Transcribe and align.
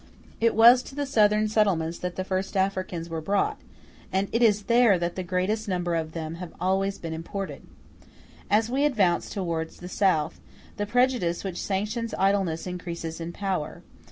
It 0.39 0.55
was 0.55 0.81
to 0.81 0.95
the 0.95 1.05
southern 1.05 1.47
settlements 1.47 1.99
that 1.99 2.15
the 2.15 2.23
first 2.23 2.57
Africans 2.57 3.07
were 3.07 3.21
brought, 3.21 3.59
and 4.11 4.29
it 4.31 4.41
is 4.41 4.63
there 4.63 4.97
that 4.97 5.15
the 5.15 5.21
greatest 5.21 5.67
number 5.67 5.93
of 5.93 6.13
them 6.13 6.37
have 6.41 6.55
always 6.59 6.97
been 6.97 7.13
imported. 7.13 7.61
As 8.49 8.67
we 8.67 8.83
advance 8.83 9.29
towards 9.29 9.77
the 9.77 9.87
South, 9.87 10.39
the 10.77 10.87
prejudice 10.87 11.43
which 11.43 11.61
sanctions 11.61 12.15
idleness 12.17 12.65
increases 12.65 13.21
in 13.21 13.31
power. 13.31 13.83